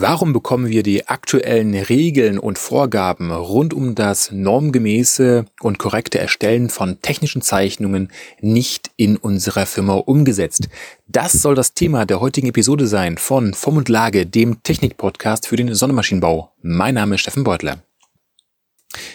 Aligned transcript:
Warum 0.00 0.32
bekommen 0.32 0.68
wir 0.68 0.84
die 0.84 1.08
aktuellen 1.08 1.74
Regeln 1.74 2.38
und 2.38 2.56
Vorgaben 2.56 3.32
rund 3.32 3.74
um 3.74 3.96
das 3.96 4.30
normgemäße 4.30 5.46
und 5.60 5.80
korrekte 5.80 6.20
Erstellen 6.20 6.70
von 6.70 7.02
technischen 7.02 7.42
Zeichnungen 7.42 8.12
nicht 8.40 8.92
in 8.96 9.16
unserer 9.16 9.66
Firma 9.66 9.94
umgesetzt? 9.94 10.68
Das 11.08 11.32
soll 11.32 11.56
das 11.56 11.74
Thema 11.74 12.06
der 12.06 12.20
heutigen 12.20 12.46
Episode 12.46 12.86
sein 12.86 13.18
von 13.18 13.54
Form 13.54 13.78
und 13.78 13.88
Lage, 13.88 14.24
dem 14.24 14.62
Technik-Podcast 14.62 15.48
für 15.48 15.56
den 15.56 15.74
Sondermaschinenbau. 15.74 16.52
Mein 16.62 16.94
Name 16.94 17.16
ist 17.16 17.22
Steffen 17.22 17.42
Beutler. 17.42 17.82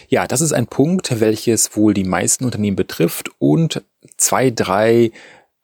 Ja, 0.10 0.28
das 0.28 0.42
ist 0.42 0.52
ein 0.52 0.68
Punkt, 0.68 1.22
welches 1.22 1.78
wohl 1.78 1.94
die 1.94 2.04
meisten 2.04 2.44
Unternehmen 2.44 2.76
betrifft 2.76 3.30
und 3.40 3.82
zwei, 4.18 4.52
drei 4.52 5.14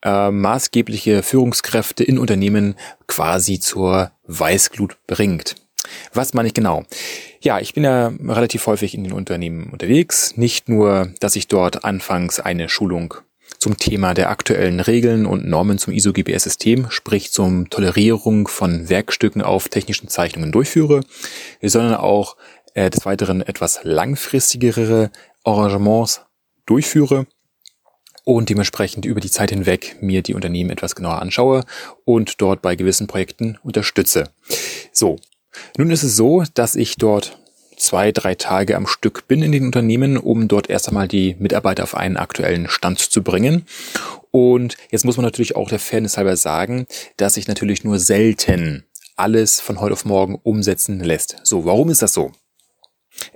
äh, 0.02 0.30
maßgebliche 0.30 1.22
Führungskräfte 1.22 2.04
in 2.04 2.18
Unternehmen 2.18 2.74
quasi 3.06 3.60
zur 3.60 4.12
Weißglut 4.26 4.96
bringt. 5.06 5.56
Was 6.12 6.34
meine 6.34 6.48
ich 6.48 6.54
genau? 6.54 6.84
Ja, 7.40 7.58
ich 7.58 7.74
bin 7.74 7.84
ja 7.84 8.12
relativ 8.28 8.66
häufig 8.66 8.94
in 8.94 9.04
den 9.04 9.12
Unternehmen 9.12 9.70
unterwegs. 9.70 10.36
Nicht 10.36 10.68
nur, 10.68 11.12
dass 11.20 11.36
ich 11.36 11.48
dort 11.48 11.84
anfangs 11.84 12.38
eine 12.38 12.68
Schulung 12.68 13.14
zum 13.58 13.76
Thema 13.76 14.14
der 14.14 14.30
aktuellen 14.30 14.80
Regeln 14.80 15.26
und 15.26 15.46
Normen 15.46 15.78
zum 15.78 15.92
ISO-GBS-System, 15.92 16.86
sprich 16.90 17.32
zum 17.32 17.68
Tolerierung 17.68 18.48
von 18.48 18.88
Werkstücken 18.88 19.42
auf 19.42 19.68
technischen 19.68 20.08
Zeichnungen 20.08 20.52
durchführe, 20.52 21.00
sondern 21.60 21.94
auch 21.94 22.36
äh, 22.74 22.90
des 22.90 23.04
Weiteren 23.04 23.42
etwas 23.42 23.80
langfristigere 23.82 25.10
Arrangements 25.44 26.22
durchführe 26.66 27.26
und 28.24 28.48
dementsprechend 28.48 29.04
über 29.04 29.20
die 29.20 29.30
Zeit 29.30 29.50
hinweg 29.50 29.96
mir 30.00 30.22
die 30.22 30.34
Unternehmen 30.34 30.70
etwas 30.70 30.94
genauer 30.94 31.20
anschaue 31.20 31.64
und 32.04 32.40
dort 32.40 32.62
bei 32.62 32.76
gewissen 32.76 33.06
Projekten 33.06 33.58
unterstütze. 33.62 34.30
So, 34.92 35.16
nun 35.76 35.90
ist 35.90 36.02
es 36.02 36.16
so, 36.16 36.44
dass 36.54 36.76
ich 36.76 36.96
dort 36.96 37.38
zwei, 37.76 38.12
drei 38.12 38.34
Tage 38.34 38.76
am 38.76 38.86
Stück 38.86 39.26
bin 39.26 39.42
in 39.42 39.52
den 39.52 39.64
Unternehmen, 39.64 40.16
um 40.16 40.48
dort 40.48 40.68
erst 40.70 40.88
einmal 40.88 41.08
die 41.08 41.36
Mitarbeiter 41.38 41.82
auf 41.82 41.96
einen 41.96 42.16
aktuellen 42.16 42.68
Stand 42.68 42.98
zu 42.98 43.22
bringen. 43.22 43.64
Und 44.30 44.76
jetzt 44.90 45.04
muss 45.04 45.16
man 45.16 45.24
natürlich 45.24 45.56
auch 45.56 45.68
der 45.68 45.78
Fairness 45.78 46.16
halber 46.16 46.36
sagen, 46.36 46.86
dass 47.16 47.34
sich 47.34 47.48
natürlich 47.48 47.82
nur 47.82 47.98
selten 47.98 48.84
alles 49.16 49.60
von 49.60 49.80
heute 49.80 49.94
auf 49.94 50.04
morgen 50.04 50.38
umsetzen 50.42 51.00
lässt. 51.00 51.36
So, 51.42 51.64
warum 51.64 51.90
ist 51.90 52.02
das 52.02 52.14
so? 52.14 52.32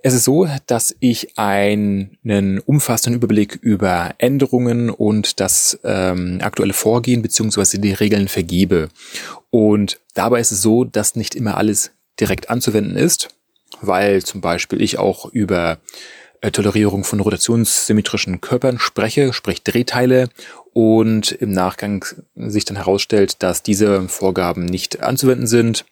Es 0.03 0.15
ist 0.15 0.25
so, 0.25 0.49
dass 0.67 0.95
ich 1.01 1.39
einen 1.39 2.61
umfassenden 2.65 3.21
Überblick 3.21 3.59
über 3.61 4.15
Änderungen 4.19 4.91
und 4.91 5.41
das 5.41 5.79
ähm, 5.85 6.39
aktuelle 6.43 6.73
Vorgehen 6.73 7.23
beziehungsweise 7.23 7.79
die 7.79 7.93
Regeln 7.93 8.29
vergebe. 8.29 8.89
Und 9.51 10.01
dabei 10.15 10.41
ist 10.41 10.53
es 10.53 10.63
so, 10.63 10.85
dass 10.85 11.17
nicht 11.17 11.35
immer 11.35 11.57
alles 11.57 11.91
direkt 12.21 12.51
anzuwenden 12.51 12.97
ist, 12.97 13.29
weil 13.81 14.23
zum 14.23 14.41
Beispiel 14.41 14.81
ich 14.81 14.99
auch 14.99 15.27
über 15.33 15.79
äh, 16.41 16.51
Tolerierung 16.51 17.05
von 17.05 17.21
rotationssymmetrischen 17.21 18.41
Körpern 18.41 18.79
spreche, 18.79 19.33
sprich 19.33 19.63
Drehteile, 19.63 20.29
und 20.73 21.33
im 21.33 21.53
Nachgang 21.53 22.05
sich 22.35 22.65
dann 22.65 22.77
herausstellt, 22.77 23.43
dass 23.43 23.63
diese 23.63 24.09
Vorgaben 24.09 24.65
nicht 24.65 25.01
anzuwenden 25.01 25.47
sind 25.47 25.85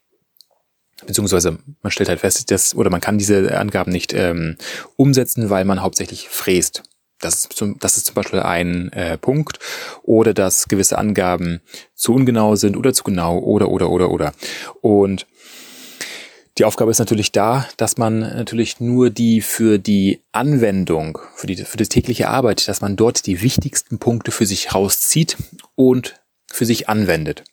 beziehungsweise 1.06 1.58
man 1.83 1.91
stellt 1.91 2.08
halt 2.08 2.20
fest, 2.20 2.50
dass, 2.50 2.75
oder 2.75 2.91
man 2.91 3.00
kann 3.00 3.19
diese 3.19 3.58
Angaben 3.58 3.92
nicht 3.92 4.12
ähm, 4.12 4.56
umsetzen, 4.97 5.50
weil 5.50 5.64
man 5.64 5.83
hauptsächlich 5.83 6.28
fräst. 6.28 6.83
Das 7.20 7.34
ist 7.34 7.53
zum, 7.53 7.78
das 7.78 7.97
ist 7.97 8.06
zum 8.06 8.14
Beispiel 8.14 8.41
ein 8.41 8.92
äh, 8.92 9.17
Punkt. 9.17 9.58
Oder 10.03 10.34
dass 10.34 10.69
gewisse 10.69 10.98
Angaben 10.98 11.61
zu 11.95 12.12
ungenau 12.14 12.56
sind 12.56 12.77
oder 12.77 12.92
zu 12.92 13.05
genau 13.05 13.39
oder 13.39 13.69
oder 13.69 13.91
oder 13.91 14.11
oder. 14.11 14.33
Und 14.80 15.27
die 16.58 16.64
Aufgabe 16.67 16.91
ist 16.91 16.98
natürlich 16.98 17.33
da, 17.33 17.67
dass 17.78 17.97
man 17.97 18.20
natürlich 18.20 18.78
nur 18.78 19.08
die 19.08 19.41
für 19.41 19.78
die 19.78 20.20
Anwendung, 20.33 21.19
für 21.34 21.47
die, 21.47 21.56
für 21.56 21.78
die 21.78 21.86
tägliche 21.86 22.28
Arbeit, 22.28 22.69
dass 22.69 22.83
man 22.83 22.97
dort 22.97 23.25
die 23.27 23.41
wichtigsten 23.41 23.98
Punkte 23.98 24.33
für 24.33 24.45
sich 24.45 24.74
rauszieht 24.74 25.39
und 25.77 26.20
für 26.51 26.67
sich 26.67 26.91
anwendet. 26.91 27.45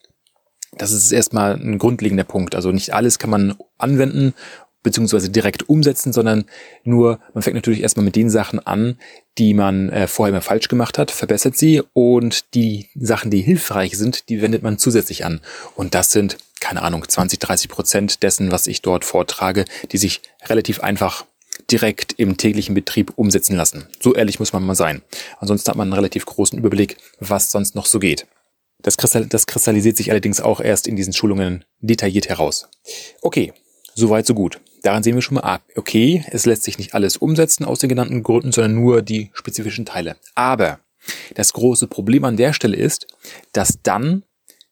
Das 0.80 0.92
ist 0.92 1.12
erstmal 1.12 1.56
ein 1.56 1.78
grundlegender 1.78 2.24
Punkt. 2.24 2.56
Also 2.56 2.72
nicht 2.72 2.94
alles 2.94 3.20
kann 3.20 3.30
man 3.30 3.56
anwenden 3.78 4.34
beziehungsweise 4.82 5.30
direkt 5.30 5.68
umsetzen, 5.68 6.14
sondern 6.14 6.46
nur, 6.86 7.20
man 7.34 7.44
fängt 7.44 7.56
natürlich 7.56 7.82
erstmal 7.82 8.06
mit 8.06 8.16
den 8.16 8.30
Sachen 8.30 8.66
an, 8.66 8.98
die 9.38 9.54
man 9.54 9.90
äh, 9.90 10.08
vorher 10.08 10.34
immer 10.34 10.42
falsch 10.42 10.70
gemacht 10.70 10.98
hat, 10.98 11.12
verbessert 11.12 11.58
sie 11.58 11.82
und 11.92 12.54
die 12.54 12.88
Sachen, 12.96 13.30
die 13.30 13.42
hilfreich 13.42 13.98
sind, 13.98 14.30
die 14.30 14.42
wendet 14.42 14.64
man 14.64 14.78
zusätzlich 14.78 15.26
an. 15.26 15.42
Und 15.76 15.96
das 15.96 16.12
sind, 16.12 16.38
keine 16.62 16.82
Ahnung, 16.82 17.08
20, 17.08 17.40
30 17.40 17.70
Prozent 17.70 18.24
dessen, 18.24 18.54
was 18.54 18.68
ich 18.68 18.82
dort 18.82 19.04
vortrage, 19.04 19.66
die 19.92 19.98
sich 19.98 20.22
relativ 20.48 20.80
einfach 20.80 21.26
direkt 21.70 22.14
im 22.14 22.38
täglichen 22.38 22.74
Betrieb 22.74 23.12
umsetzen 23.18 23.58
lassen. 23.58 23.86
So 24.02 24.16
ehrlich 24.16 24.40
muss 24.40 24.54
man 24.54 24.64
mal 24.64 24.76
sein. 24.76 25.02
Ansonsten 25.40 25.70
hat 25.70 25.76
man 25.76 25.90
einen 25.90 25.94
relativ 25.94 26.26
großen 26.26 26.58
Überblick, 26.58 26.96
was 27.20 27.52
sonst 27.52 27.76
noch 27.76 27.86
so 27.86 28.00
geht. 28.00 28.28
Das, 28.82 28.98
kristall 28.98 29.26
das 29.26 29.46
kristallisiert 29.46 29.98
sich 29.98 30.12
allerdings 30.12 30.40
auch 30.40 30.62
erst 30.62 30.88
in 30.88 30.96
diesen 30.96 31.14
Schulungen 31.14 31.66
detailliert 31.80 32.30
heraus. 32.30 32.70
Okay, 33.22 33.54
soweit 33.94 34.26
so 34.26 34.34
gut. 34.34 34.62
Daran 34.84 35.04
sehen 35.04 35.16
wir 35.16 35.22
schon 35.22 35.36
mal, 35.36 35.44
ah, 35.44 35.60
okay, 35.76 36.24
es 36.32 36.46
lässt 36.46 36.64
sich 36.64 36.78
nicht 36.78 36.94
alles 36.94 37.18
umsetzen 37.18 37.66
aus 37.66 37.80
den 37.80 37.90
genannten 37.90 38.24
Gründen, 38.24 38.54
sondern 38.54 38.76
nur 38.76 39.02
die 39.02 39.30
spezifischen 39.34 39.86
Teile. 39.86 40.16
Aber 40.36 40.80
das 41.36 41.54
große 41.54 41.88
Problem 41.88 42.24
an 42.24 42.38
der 42.38 42.54
Stelle 42.54 42.78
ist, 42.78 43.08
dass 43.52 43.80
dann 43.84 44.24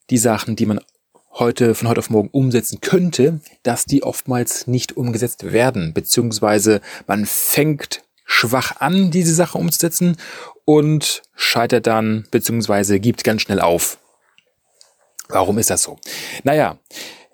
die 0.10 0.18
Sachen, 0.18 0.56
die 0.56 0.66
man 0.66 0.80
heute 1.34 1.76
von 1.76 1.88
heute 1.88 2.00
auf 2.00 2.10
morgen 2.10 2.30
umsetzen 2.30 2.80
könnte, 2.82 3.42
dass 3.64 3.86
die 3.86 4.04
oftmals 4.04 4.68
nicht 4.68 4.98
umgesetzt 4.98 5.52
werden, 5.52 5.94
beziehungsweise 5.94 6.82
man 7.06 7.26
fängt 7.26 8.04
schwach 8.28 8.80
an, 8.80 9.10
diese 9.10 9.34
Sache 9.34 9.58
umzusetzen 9.58 10.18
und 10.66 11.24
scheitert 11.36 11.88
dann 11.88 12.28
beziehungsweise 12.30 13.00
gibt 13.00 13.24
ganz 13.24 13.42
schnell 13.42 13.62
auf. 13.62 13.98
Warum 15.30 15.58
ist 15.58 15.70
das 15.70 15.82
so? 15.82 15.98
Naja, 16.44 16.78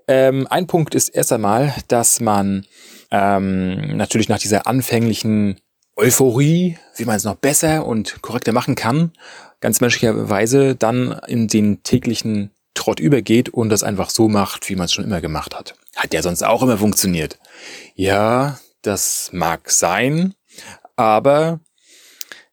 ähm, 0.08 0.48
ein 0.50 0.68
Punkt 0.68 0.96
ist 0.96 1.09
erst 1.09 1.34
einmal, 1.34 1.74
dass 1.88 2.20
man 2.20 2.66
ähm, 3.12 3.98
natürlich 3.98 4.30
nach 4.30 4.40
dieser 4.40 4.68
anfänglichen 4.68 5.59
Euphorie, 5.96 6.78
wie 6.96 7.06
man 7.06 7.16
es 7.16 7.24
noch 7.24 7.36
besser 7.36 7.86
und 7.86 8.22
korrekter 8.22 8.53
machen 8.53 8.76
kann, 8.76 9.12
ganz 9.62 9.82
menschlicherweise 9.82 10.76
dann 10.76 11.20
in 11.28 11.48
den 11.48 11.84
täglichen 11.84 12.52
Trott 12.74 13.00
übergeht 13.00 13.50
und 13.50 13.70
das 13.70 13.84
einfach 13.84 14.09
so 14.09 14.28
macht, 14.28 14.70
wie 14.70 14.76
man 14.76 14.86
es 14.86 14.94
schon 14.94 15.06
immer 15.06 15.22
gemacht 15.22 15.56
hat. 15.56 15.76
Hat 15.96 16.14
ja 16.14 16.22
sonst 16.22 16.44
auch 16.44 16.64
immer 16.64 16.78
funktioniert. 16.78 17.38
Ja, 17.96 18.59
das 18.82 19.30
mag 19.32 19.70
sein, 19.72 20.34
aber 20.96 21.59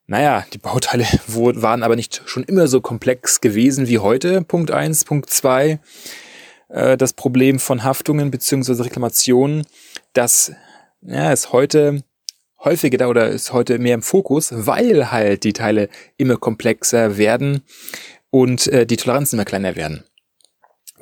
naja, 0.06 0.44
die 0.52 0.58
Bauteile 0.58 1.06
waren 1.26 1.82
aber 1.82 1.96
nicht 1.96 2.22
schon 2.26 2.44
immer 2.44 2.66
so 2.66 2.80
komplex 2.80 3.40
gewesen 3.40 3.88
wie 3.88 3.98
heute. 3.98 4.42
Punkt 4.42 4.70
eins, 4.70 5.04
Punkt 5.04 5.30
zwei. 5.30 5.78
Äh, 6.68 6.96
das 6.96 7.12
Problem 7.12 7.58
von 7.58 7.84
Haftungen 7.84 8.30
beziehungsweise 8.30 8.84
Reklamationen, 8.84 9.64
das 10.12 10.52
ja, 11.02 11.32
ist 11.32 11.52
heute 11.52 12.02
häufiger 12.62 12.98
da 12.98 13.06
oder 13.06 13.28
ist 13.28 13.52
heute 13.52 13.78
mehr 13.78 13.94
im 13.94 14.02
Fokus, 14.02 14.50
weil 14.52 15.10
halt 15.10 15.44
die 15.44 15.52
Teile 15.52 15.88
immer 16.16 16.36
komplexer 16.36 17.16
werden 17.16 17.62
und 18.30 18.66
äh, 18.66 18.86
die 18.86 18.96
Toleranzen 18.96 19.36
immer 19.36 19.44
kleiner 19.44 19.76
werden. 19.76 20.04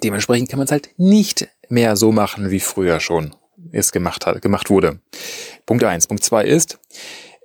Dementsprechend 0.02 0.48
kann 0.48 0.58
man 0.58 0.66
es 0.66 0.72
halt 0.72 0.90
nicht 0.96 1.48
mehr 1.68 1.96
so 1.96 2.12
machen, 2.12 2.50
wie 2.50 2.60
früher 2.60 3.00
schon 3.00 3.34
es 3.72 3.90
gemacht, 3.90 4.26
hat, 4.26 4.40
gemacht 4.40 4.70
wurde. 4.70 5.00
Punkt 5.66 5.82
eins. 5.82 6.06
Punkt 6.06 6.22
zwei 6.22 6.44
ist, 6.44 6.78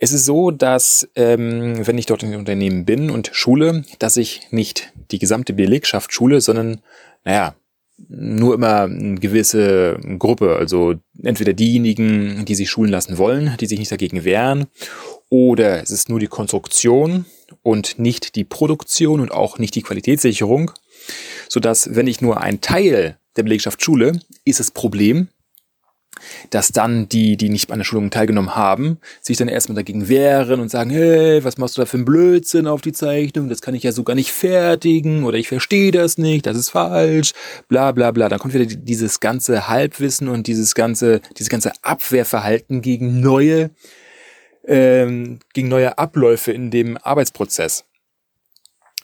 es 0.03 0.11
ist 0.11 0.25
so, 0.25 0.51
dass 0.51 1.07
ähm, 1.15 1.87
wenn 1.87 1.97
ich 1.97 2.07
dort 2.07 2.23
in 2.23 2.31
den 2.31 2.39
Unternehmen 2.39 2.83
bin 2.83 3.09
und 3.09 3.29
schule, 3.31 3.85
dass 3.99 4.17
ich 4.17 4.51
nicht 4.51 4.91
die 5.11 5.17
gesamte 5.17 5.53
Belegschaft 5.53 6.11
schule, 6.11 6.41
sondern, 6.41 6.81
naja, 7.23 7.55
nur 8.09 8.55
immer 8.55 8.81
eine 8.81 9.15
gewisse 9.15 9.97
Gruppe, 10.19 10.57
also 10.57 10.95
entweder 11.23 11.53
diejenigen, 11.53 12.43
die 12.43 12.55
sich 12.55 12.69
schulen 12.69 12.91
lassen 12.91 13.17
wollen, 13.17 13.55
die 13.61 13.65
sich 13.65 13.79
nicht 13.79 13.93
dagegen 13.93 14.25
wehren, 14.25 14.65
oder 15.29 15.81
es 15.81 15.89
ist 15.89 16.09
nur 16.09 16.19
die 16.19 16.27
Konstruktion 16.27 17.23
und 17.61 17.97
nicht 17.97 18.35
die 18.35 18.43
Produktion 18.43 19.21
und 19.21 19.31
auch 19.31 19.57
nicht 19.57 19.73
die 19.73 19.83
Qualitätssicherung, 19.83 20.71
so 21.47 21.61
dass 21.61 21.95
wenn 21.95 22.07
ich 22.07 22.19
nur 22.19 22.41
einen 22.41 22.59
Teil 22.59 23.17
der 23.37 23.43
Belegschaft 23.43 23.81
schule, 23.81 24.19
ist 24.43 24.59
das 24.59 24.71
Problem, 24.71 25.29
dass 26.49 26.69
dann 26.69 27.09
die, 27.09 27.37
die 27.37 27.49
nicht 27.49 27.71
an 27.71 27.79
der 27.79 27.85
Schulung 27.85 28.09
teilgenommen 28.09 28.55
haben, 28.55 28.97
sich 29.21 29.37
dann 29.37 29.47
erstmal 29.47 29.75
dagegen 29.75 30.07
wehren 30.07 30.59
und 30.59 30.69
sagen, 30.69 30.89
hey, 30.89 31.43
was 31.43 31.57
machst 31.57 31.77
du 31.77 31.81
da 31.81 31.85
für 31.85 31.97
ein 31.97 32.05
Blödsinn 32.05 32.67
auf 32.67 32.81
die 32.81 32.93
Zeichnung? 32.93 33.49
Das 33.49 33.61
kann 33.61 33.75
ich 33.75 33.83
ja 33.83 33.91
sogar 33.91 34.15
nicht 34.15 34.31
fertigen 34.31 35.23
oder 35.23 35.37
ich 35.37 35.47
verstehe 35.47 35.91
das 35.91 36.17
nicht, 36.17 36.45
das 36.45 36.57
ist 36.57 36.69
falsch, 36.69 37.33
bla 37.67 37.91
bla 37.91 38.11
bla. 38.11 38.29
Dann 38.29 38.39
kommt 38.39 38.53
wieder 38.53 38.65
dieses 38.65 39.19
ganze 39.19 39.67
Halbwissen 39.67 40.27
und 40.27 40.47
dieses 40.47 40.75
ganze, 40.75 41.21
dieses 41.37 41.49
ganze 41.49 41.71
Abwehrverhalten 41.81 42.81
gegen 42.81 43.19
neue, 43.19 43.71
ähm, 44.65 45.39
gegen 45.53 45.67
neue 45.67 45.97
Abläufe 45.97 46.51
in 46.51 46.71
dem 46.71 46.97
Arbeitsprozess. 46.97 47.85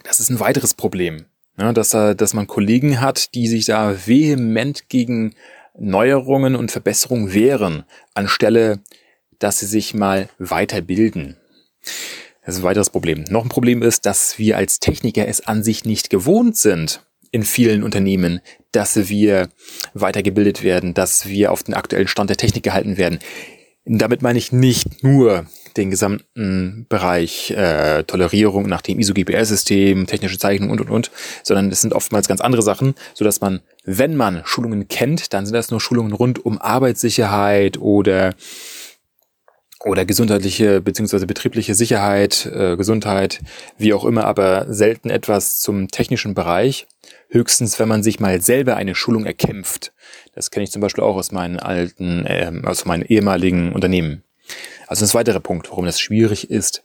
Das 0.04 0.20
ist 0.20 0.30
ein 0.30 0.40
weiteres 0.40 0.74
Problem. 0.74 1.26
Ja, 1.58 1.74
dass, 1.74 1.90
dass 1.90 2.34
man 2.34 2.48
Kollegen 2.48 3.02
hat, 3.02 3.36
die 3.36 3.50
sich 3.50 3.66
da 3.66 3.94
vehement 4.08 4.88
gegen 4.88 5.36
Neuerungen 5.78 6.56
und 6.56 6.72
Verbesserungen 6.72 7.34
wären, 7.34 7.84
anstelle, 8.14 8.80
dass 9.40 9.60
sie 9.60 9.66
sich 9.66 9.94
mal 9.94 10.30
weiterbilden. 10.38 11.38
Das 12.46 12.56
ist 12.56 12.62
ein 12.62 12.64
weiteres 12.64 12.90
Problem. 12.90 13.26
Noch 13.30 13.44
ein 13.44 13.50
Problem 13.50 13.82
ist, 13.82 14.06
dass 14.06 14.40
wir 14.40 14.58
als 14.58 14.80
Techniker 14.80 15.28
es 15.28 15.46
an 15.46 15.64
sich 15.64 15.86
nicht 15.86 16.10
gewohnt 16.10 16.58
sind, 16.58 17.02
in 17.32 17.44
vielen 17.44 17.84
Unternehmen, 17.84 18.42
dass 18.72 19.10
wir 19.10 19.50
weitergebildet 19.94 20.64
werden, 20.64 20.94
dass 20.94 21.28
wir 21.28 21.52
auf 21.52 21.64
den 21.64 21.76
aktuellen 21.76 22.08
Stand 22.08 22.30
der 22.30 22.38
Technik 22.38 22.64
gehalten 22.64 22.98
werden. 22.98 23.20
Damit 23.86 24.22
meine 24.22 24.40
ich 24.40 24.52
nicht 24.52 25.04
nur 25.04 25.46
den 25.78 25.90
gesamten 25.90 26.86
Bereich 26.90 27.52
äh, 27.52 28.04
Tolerierung 28.04 28.68
nach 28.68 28.82
dem 28.82 29.00
ISO-GPR-System, 29.00 30.08
technische 30.08 30.38
Zeichnung 30.38 30.70
und 30.70 30.82
und 30.82 30.90
und, 30.90 31.12
sondern 31.44 31.72
es 31.72 31.82
sind 31.82 31.94
oftmals 31.94 32.28
ganz 32.28 32.42
andere 32.42 32.62
Sachen, 32.62 32.96
so 33.14 33.26
dass 33.26 33.42
man, 33.42 33.62
wenn 33.86 34.16
man 34.16 34.42
Schulungen 34.46 34.88
kennt, 34.88 35.34
dann 35.34 35.46
sind 35.46 35.54
das 35.56 35.72
nur 35.72 35.82
Schulungen 35.82 36.14
rund 36.14 36.46
um 36.46 36.60
Arbeitssicherheit 36.60 37.78
oder 37.78 38.34
oder 39.86 40.06
gesundheitliche 40.06 40.82
beziehungsweise 40.82 41.26
betriebliche 41.26 41.74
Sicherheit, 41.74 42.46
äh, 42.54 42.76
Gesundheit, 42.76 43.40
wie 43.78 43.94
auch 43.94 44.04
immer, 44.04 44.26
aber 44.26 44.66
selten 44.74 45.10
etwas 45.10 45.62
zum 45.62 45.88
technischen 45.88 46.34
Bereich. 46.34 46.88
Höchstens, 47.30 47.80
wenn 47.80 47.88
man 47.88 48.04
sich 48.04 48.20
mal 48.20 48.42
selber 48.42 48.76
eine 48.76 48.96
Schulung 48.96 49.26
erkämpft. 49.26 49.94
Das 50.34 50.52
kenne 50.52 50.66
ich 50.66 50.72
zum 50.72 50.82
Beispiel 50.82 51.04
auch 51.04 51.16
aus 51.16 51.32
meinen 51.32 51.60
alten, 51.60 52.26
äh, 52.26 52.52
aus 52.66 52.86
meinen 52.86 53.04
ehemaligen 53.04 53.72
Unternehmen. 53.72 54.24
Also 54.90 55.06
ein 55.06 55.14
weiterer 55.14 55.40
Punkt, 55.40 55.70
warum 55.70 55.86
es 55.86 56.02
schwierig 56.02 56.50
ist, 56.50 56.84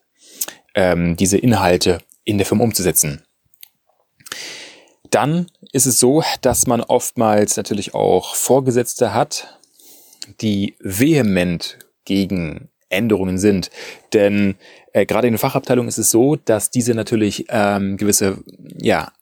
ähm, 0.74 1.16
diese 1.16 1.38
Inhalte 1.38 2.00
in 2.22 2.36
der 2.36 2.46
Firma 2.46 2.62
umzusetzen. 2.62 3.22
Dann 5.08 5.46
ist 5.72 5.86
es 5.86 5.98
so, 5.98 6.22
dass 6.42 6.66
man 6.66 6.82
oftmals 6.82 7.56
natürlich 7.56 7.94
auch 7.94 8.34
Vorgesetzte 8.34 9.14
hat, 9.14 9.58
die 10.42 10.76
vehement 10.80 11.78
gegen 12.04 12.68
Änderungen 12.90 13.38
sind. 13.38 13.70
Denn 14.12 14.56
äh, 14.92 15.06
gerade 15.06 15.26
in 15.26 15.32
der 15.32 15.38
Fachabteilung 15.38 15.88
ist 15.88 15.98
es 15.98 16.10
so, 16.10 16.36
dass 16.36 16.70
diese 16.70 16.92
natürlich 16.92 17.46
ähm, 17.48 17.96
gewisse 17.96 18.44
ja, 18.76 19.12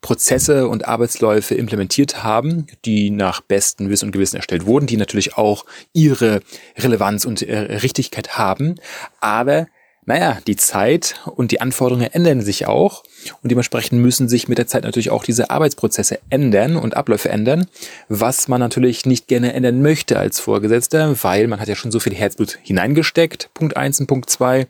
Prozesse 0.00 0.68
und 0.68 0.86
Arbeitsläufe 0.86 1.54
implementiert 1.54 2.22
haben, 2.22 2.66
die 2.84 3.10
nach 3.10 3.40
bestem 3.40 3.88
Wissen 3.90 4.06
und 4.06 4.12
Gewissen 4.12 4.36
erstellt 4.36 4.66
wurden, 4.66 4.86
die 4.86 4.96
natürlich 4.96 5.36
auch 5.36 5.64
ihre 5.92 6.40
Relevanz 6.76 7.24
und 7.24 7.42
äh, 7.42 7.58
Richtigkeit 7.58 8.38
haben. 8.38 8.76
Aber 9.20 9.66
naja, 10.08 10.38
die 10.46 10.56
Zeit 10.56 11.16
und 11.36 11.50
die 11.50 11.60
Anforderungen 11.60 12.10
ändern 12.10 12.40
sich 12.40 12.66
auch 12.66 13.04
und 13.42 13.50
dementsprechend 13.50 14.00
müssen 14.00 14.26
sich 14.26 14.48
mit 14.48 14.56
der 14.56 14.66
Zeit 14.66 14.84
natürlich 14.84 15.10
auch 15.10 15.22
diese 15.22 15.50
Arbeitsprozesse 15.50 16.18
ändern 16.30 16.76
und 16.76 16.96
Abläufe 16.96 17.28
ändern, 17.28 17.66
was 18.08 18.48
man 18.48 18.58
natürlich 18.58 19.04
nicht 19.04 19.28
gerne 19.28 19.52
ändern 19.52 19.82
möchte 19.82 20.18
als 20.18 20.40
Vorgesetzter, 20.40 21.22
weil 21.22 21.46
man 21.46 21.60
hat 21.60 21.68
ja 21.68 21.76
schon 21.76 21.90
so 21.90 22.00
viel 22.00 22.14
Herzblut 22.14 22.58
hineingesteckt, 22.62 23.50
Punkt 23.52 23.76
eins 23.76 24.00
und 24.00 24.06
Punkt 24.06 24.30
zwei. 24.30 24.66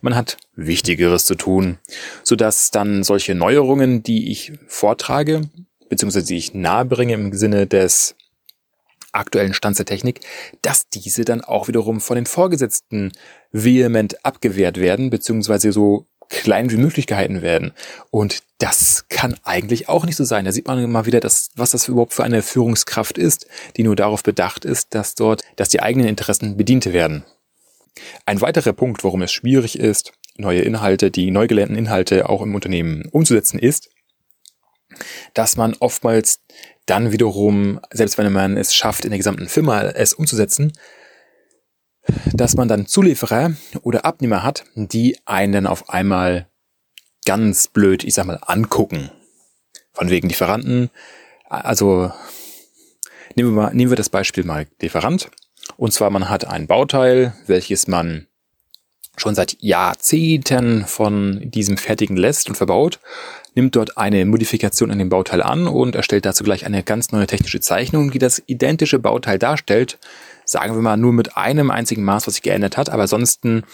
Man 0.00 0.14
hat 0.14 0.38
Wichtigeres 0.56 1.26
zu 1.26 1.34
tun, 1.34 1.76
sodass 2.22 2.70
dann 2.70 3.04
solche 3.04 3.34
Neuerungen, 3.34 4.02
die 4.02 4.32
ich 4.32 4.54
vortrage, 4.68 5.42
beziehungsweise 5.90 6.28
die 6.28 6.38
ich 6.38 6.54
nahebringe 6.54 7.12
im 7.12 7.34
Sinne 7.34 7.66
des 7.66 8.14
aktuellen 9.12 9.54
Stands 9.54 9.78
der 9.78 9.86
Technik, 9.86 10.20
dass 10.62 10.88
diese 10.88 11.24
dann 11.24 11.42
auch 11.42 11.68
wiederum 11.68 12.00
von 12.00 12.16
den 12.16 12.26
Vorgesetzten 12.26 13.12
vehement 13.52 14.24
abgewehrt 14.24 14.78
werden, 14.78 15.10
beziehungsweise 15.10 15.72
so 15.72 16.06
klein 16.28 16.70
wie 16.70 16.76
möglich 16.76 17.06
gehalten 17.06 17.42
werden. 17.42 17.72
Und 18.10 18.42
das 18.58 19.06
kann 19.08 19.36
eigentlich 19.44 19.88
auch 19.88 20.04
nicht 20.04 20.16
so 20.16 20.24
sein. 20.24 20.44
Da 20.44 20.52
sieht 20.52 20.66
man 20.66 20.82
immer 20.82 21.06
wieder, 21.06 21.20
dass, 21.20 21.50
was 21.56 21.70
das 21.70 21.88
überhaupt 21.88 22.12
für 22.12 22.24
eine 22.24 22.42
Führungskraft 22.42 23.18
ist, 23.18 23.46
die 23.76 23.82
nur 23.82 23.96
darauf 23.96 24.22
bedacht 24.22 24.64
ist, 24.64 24.94
dass 24.94 25.14
dort, 25.14 25.42
dass 25.56 25.68
die 25.68 25.80
eigenen 25.80 26.08
Interessen 26.08 26.56
bedient 26.56 26.92
werden. 26.92 27.24
Ein 28.26 28.40
weiterer 28.40 28.72
Punkt, 28.72 29.04
warum 29.04 29.22
es 29.22 29.32
schwierig 29.32 29.78
ist, 29.78 30.12
neue 30.36 30.60
Inhalte, 30.60 31.10
die 31.10 31.30
neu 31.30 31.46
gelernten 31.46 31.76
Inhalte 31.76 32.28
auch 32.28 32.42
im 32.42 32.54
Unternehmen 32.54 33.06
umzusetzen, 33.10 33.58
ist, 33.58 33.90
dass 35.34 35.56
man 35.56 35.74
oftmals 35.80 36.40
dann 36.88 37.12
wiederum, 37.12 37.80
selbst 37.90 38.18
wenn 38.18 38.32
man 38.32 38.56
es 38.56 38.74
schafft, 38.74 39.04
in 39.04 39.10
der 39.10 39.18
gesamten 39.18 39.48
Firma 39.48 39.82
es 39.82 40.14
umzusetzen, 40.14 40.72
dass 42.32 42.56
man 42.56 42.68
dann 42.68 42.86
Zulieferer 42.86 43.52
oder 43.82 44.04
Abnehmer 44.04 44.42
hat, 44.42 44.64
die 44.74 45.18
einen 45.26 45.52
dann 45.52 45.66
auf 45.66 45.90
einmal 45.90 46.48
ganz 47.26 47.68
blöd, 47.68 48.04
ich 48.04 48.14
sag 48.14 48.26
mal, 48.26 48.40
angucken. 48.40 49.10
Von 49.92 50.10
wegen 50.10 50.28
Lieferanten. 50.28 50.90
Also 51.48 52.12
nehmen 53.34 53.50
wir, 53.50 53.62
mal, 53.62 53.74
nehmen 53.74 53.90
wir 53.90 53.96
das 53.96 54.08
Beispiel 54.08 54.44
mal 54.44 54.66
Lieferant. 54.80 55.30
Und 55.76 55.92
zwar 55.92 56.08
man 56.10 56.30
hat 56.30 56.46
ein 56.46 56.66
Bauteil, 56.66 57.34
welches 57.46 57.88
man 57.88 58.27
schon 59.20 59.34
seit 59.34 59.56
Jahrzehnten 59.60 60.84
von 60.86 61.40
diesem 61.42 61.76
fertigen 61.76 62.16
lässt 62.16 62.48
und 62.48 62.56
verbaut, 62.56 62.98
nimmt 63.54 63.74
dort 63.74 63.96
eine 63.98 64.24
Modifikation 64.24 64.90
an 64.90 64.98
dem 64.98 65.08
Bauteil 65.08 65.42
an 65.42 65.66
und 65.66 65.96
erstellt 65.96 66.24
dazu 66.24 66.44
gleich 66.44 66.64
eine 66.64 66.82
ganz 66.82 67.10
neue 67.10 67.26
technische 67.26 67.60
Zeichnung, 67.60 68.10
die 68.10 68.18
das 68.18 68.42
identische 68.46 68.98
Bauteil 68.98 69.38
darstellt. 69.38 69.98
Sagen 70.44 70.74
wir 70.74 70.80
mal 70.80 70.96
nur 70.96 71.12
mit 71.12 71.36
einem 71.36 71.70
einzigen 71.70 72.04
Maß, 72.04 72.26
was 72.26 72.34
sich 72.34 72.42
geändert 72.42 72.76
hat, 72.76 72.88
aber 72.88 73.02
ansonsten 73.02 73.64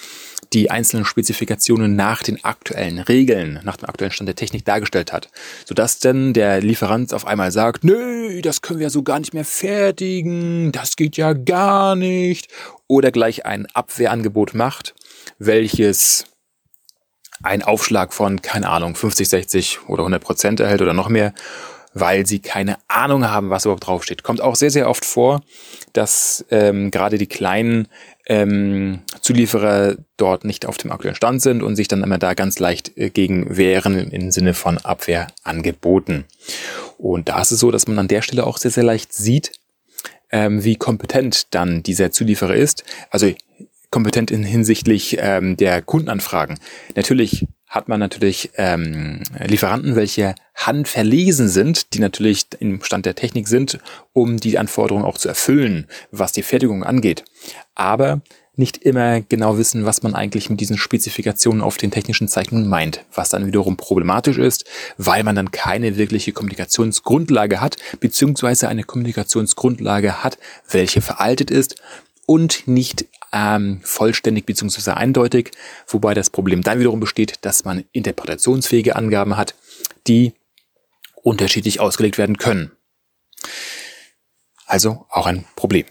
die 0.53 0.71
einzelnen 0.71 1.05
Spezifikationen 1.05 1.97
nach 1.97 2.23
den 2.23 2.45
aktuellen 2.45 2.99
Regeln, 2.99 3.61
nach 3.63 3.77
dem 3.77 3.89
aktuellen 3.89 4.13
Stand 4.13 4.29
der 4.29 4.37
Technik 4.37 4.65
dargestellt 4.65 5.13
hat. 5.13 5.29
Sodass 5.65 5.99
dann 5.99 6.33
der 6.33 6.61
Lieferant 6.61 7.13
auf 7.13 7.27
einmal 7.27 7.53
sagt, 7.53 7.85
nö, 7.85 8.41
das 8.43 8.63
können 8.63 8.81
wir 8.81 8.91
so 8.91 9.03
gar 9.03 9.19
nicht 9.19 9.35
mehr 9.35 9.45
fertigen, 9.45 10.73
das 10.73 10.97
geht 10.97 11.17
ja 11.17 11.33
gar 11.33 11.97
nicht. 11.97 12.49
Oder 12.87 13.11
gleich 13.11 13.47
ein 13.47 13.67
Abwehrangebot 13.75 14.55
macht 14.55 14.95
welches 15.39 16.25
einen 17.43 17.63
Aufschlag 17.63 18.13
von, 18.15 18.43
keine 18.43 18.69
Ahnung, 18.69 18.95
50, 18.95 19.29
60 19.29 19.89
oder 19.89 20.03
100 20.03 20.23
Prozent 20.23 20.61
erhält 20.61 20.83
oder 20.83 20.95
noch 20.95 21.09
mehr, 21.09 21.35
weil 21.95 22.27
sie 22.27 22.41
keine 22.41 22.77
Ahnung 22.89 23.29
haben, 23.29 23.51
was 23.51 23.65
überhaupt 23.65 23.87
draufsteht. 23.87 24.25
Kommt 24.25 24.41
auch 24.41 24.57
sehr, 24.57 24.71
sehr 24.71 24.91
oft 24.91 25.05
vor, 25.05 25.43
dass 25.93 26.45
ähm, 26.51 26.91
gerade 26.91 27.19
die 27.19 27.29
kleinen 27.29 27.89
ähm, 28.27 29.03
Zulieferer 29.21 29.97
dort 30.17 30.45
nicht 30.45 30.67
auf 30.67 30.77
dem 30.77 30.91
aktuellen 30.91 31.15
Stand 31.15 31.41
sind 31.41 31.63
und 31.63 31.77
sich 31.77 31.87
dann 31.87 32.03
immer 32.03 32.19
da 32.19 32.35
ganz 32.35 32.59
leicht 32.59 32.97
äh, 32.97 33.11
gegen 33.11 33.57
wehren 33.57 34.11
im 34.11 34.31
Sinne 34.33 34.55
von 34.55 34.79
Abwehrangeboten. 34.79 36.25
Und 36.99 37.29
da 37.29 37.41
ist 37.41 37.53
es 37.53 37.61
so, 37.61 37.71
dass 37.71 37.87
man 37.87 37.99
an 37.99 38.09
der 38.09 38.23
Stelle 38.23 38.45
auch 38.45 38.59
sehr, 38.59 38.73
sehr 38.73 38.85
leicht 38.85 39.13
sieht, 39.13 39.53
ähm, 40.33 40.65
wie 40.65 40.77
kompetent 40.77 41.55
dann 41.55 41.83
dieser 41.83 42.11
Zulieferer 42.11 42.55
ist. 42.55 42.85
Also 43.11 43.33
kompetent 43.95 44.33
in 44.33 44.43
hinsichtlich 44.43 45.19
ähm, 45.21 45.57
der 45.57 45.81
Kundenanfragen. 45.81 46.59
Natürlich 46.97 47.47
hat 47.69 47.89
man 47.89 48.01
natürlich 48.01 48.51
ähm, 48.57 49.23
Lieferanten, 49.47 49.95
welche 49.95 50.35
handverlesen 50.57 51.49
sind, 51.49 51.95
die 51.95 52.01
natürlich 52.01 52.47
im 52.59 52.83
Stand 52.83 53.07
der 53.07 53.15
Technik 53.15 53.47
sind, 53.47 53.79
um 54.13 54.39
die 54.39 54.59
Anforderungen 54.59 55.05
auch 55.05 55.17
zu 55.17 55.29
erfüllen, 55.29 55.87
was 56.11 56.33
die 56.33 56.43
Fertigung 56.43 56.83
angeht. 56.83 57.23
Aber 57.77 58.21
nicht 58.57 58.79
immer 58.79 59.21
genau 59.21 59.59
wissen, 59.59 59.85
was 59.85 60.03
man 60.03 60.17
eigentlich 60.17 60.51
mit 60.51 60.61
diesen 60.61 60.77
Spezifikationen 60.77 61.63
auf 61.63 61.77
den 61.77 61.93
technischen 61.93 62.27
Zeichnungen 62.27 62.69
meint, 62.69 63.05
was 63.15 63.29
dann 63.29 63.47
wiederum 63.47 63.77
problematisch 63.77 64.39
ist, 64.39 64.65
weil 64.99 65.23
man 65.23 65.37
dann 65.37 65.53
keine 65.53 65.97
wirkliche 65.97 66.33
Kommunikationsgrundlage 66.33 67.61
hat, 67.61 67.77
beziehungsweise 68.01 68.67
eine 68.67 68.83
Kommunikationsgrundlage 68.83 70.25
hat, 70.25 70.37
welche 70.69 71.01
veraltet 71.01 71.53
ist 71.53 71.77
und 72.27 72.67
nicht 72.67 73.07
ähm, 73.35 73.81
vollständig 73.83 74.47
bzw. 74.47 74.93
eindeutig, 74.93 75.51
wobei 75.89 76.15
das 76.15 76.31
Problem 76.31 76.63
dann 76.63 76.79
wiederum 76.79 77.01
besteht, 77.01 77.45
dass 77.45 77.65
man 77.65 77.85
interpretationsfähige 77.93 78.97
Angaben 78.97 79.37
hat, 79.37 79.55
die 80.07 80.33
unterschiedlich 81.23 81.81
ausgelegt 81.81 82.17
werden 82.17 82.39
können. 82.39 82.71
Also 84.67 85.05
auch 85.11 85.27
ein 85.27 85.45
Problem. 85.57 85.85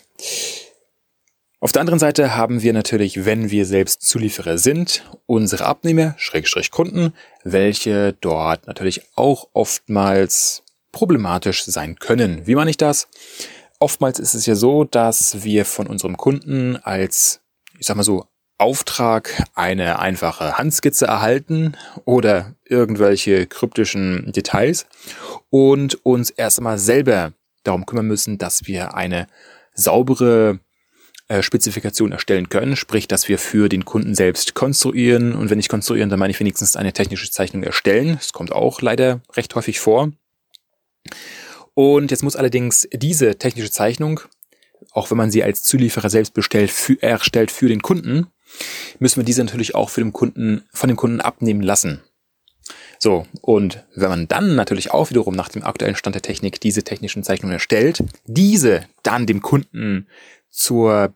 Auf 1.60 1.72
der 1.72 1.82
anderen 1.82 2.00
Seite 2.00 2.36
haben 2.36 2.62
wir 2.62 2.74
natürlich, 2.74 3.26
wenn 3.26 3.50
wir 3.50 3.66
selbst 3.66 4.02
Zulieferer 4.02 4.58
sind, 4.58 5.04
unsere 5.26 5.66
Abnehmer, 5.66 6.16
Schrägstrich 6.18 6.72
Kunden, 6.72 7.14
welche 7.44 8.14
dort 8.20 8.68
natürlich 8.68 9.02
auch 9.16 9.48
oftmals 9.54 10.64
problematisch 10.92 11.64
sein 11.64 11.98
können. 12.00 12.46
Wie 12.48 12.56
meine 12.56 12.70
ich 12.70 12.78
das? 12.78 13.08
Oftmals 13.84 14.18
ist 14.18 14.34
es 14.34 14.46
ja 14.46 14.56
so, 14.56 14.86
dass 14.86 15.44
wir 15.44 15.66
von 15.66 15.88
unserem 15.88 16.16
Kunden 16.16 16.78
als, 16.78 17.42
ich 17.78 17.86
sag 17.86 17.98
mal 17.98 18.04
so, 18.04 18.26
Auftrag 18.58 19.44
eine 19.56 20.00
einfache 20.00 20.58
Handskizze 20.58 21.06
erhalten 21.06 21.76
oder 22.06 22.56
irgendwelche 22.64 23.46
kryptischen 23.46 24.32
Details 24.32 24.86
und 25.50 25.96
uns 26.06 26.30
erst 26.30 26.60
einmal 26.60 26.78
selber 26.78 27.34
darum 27.66 27.86
kümmern 27.86 28.08
müssen, 28.08 28.38
dass 28.38 28.68
wir 28.68 28.94
eine 28.94 29.28
saubere 29.74 30.60
äh, 31.28 31.44
Spezifikation 31.44 32.14
erstellen 32.14 32.48
können, 32.48 32.78
sprich, 32.78 33.10
dass 33.10 33.28
wir 33.28 33.38
für 33.38 33.68
den 33.68 33.84
Kunden 33.84 34.16
selbst 34.16 34.54
konstruieren 34.54 35.34
und 35.34 35.50
wenn 35.50 35.58
nicht 35.58 35.68
konstruieren, 35.68 36.10
dann 36.10 36.20
meine 36.20 36.32
ich 36.32 36.40
wenigstens 36.40 36.78
eine 36.78 36.94
technische 36.94 37.30
Zeichnung 37.30 37.64
erstellen. 37.64 38.16
Das 38.16 38.32
kommt 38.32 38.54
auch 38.54 38.82
leider 38.82 39.20
recht 39.36 39.54
häufig 39.56 39.82
vor. 39.82 40.14
Und 41.74 42.12
jetzt 42.12 42.24
muss 42.24 42.36
allerdings 42.36 42.88
diese 42.94 43.38
technische 43.38 43.72
Zeichnung, 43.72 44.20
auch 44.92 45.10
wenn 45.10 45.18
man 45.18 45.32
sie 45.32 45.44
als 45.44 45.64
Zulieferer 45.64 46.10
selbst 46.10 46.34
bestellt, 46.34 46.72
für, 46.72 47.02
erstellt 47.02 47.52
für 47.52 47.68
den 47.68 47.82
Kunden, 47.82 48.28
müssen 49.00 49.18
wir 49.18 49.26
diese 49.26 49.44
natürlich 49.44 49.76
auch 49.76 49.90
für 49.90 50.02
den 50.02 50.14
Kunden, 50.14 50.64
von 50.72 50.88
dem 50.88 50.98
Kunden 50.98 51.22
abnehmen 51.22 51.62
lassen. 51.62 52.02
So, 53.00 53.26
und 53.42 53.84
wenn 53.96 54.10
man 54.10 54.28
dann 54.28 54.56
natürlich 54.56 54.92
auch 54.92 55.10
wiederum 55.10 55.36
nach 55.36 55.50
dem 55.50 55.64
aktuellen 55.64 55.96
Stand 55.96 56.16
der 56.16 56.22
Technik 56.22 56.62
diese 56.62 56.84
technischen 56.84 57.24
Zeichnungen 57.24 57.54
erstellt, 57.54 58.04
diese 58.26 58.86
dann 59.02 59.26
dem 59.26 59.42
Kunden 59.42 60.08
zur 60.50 61.14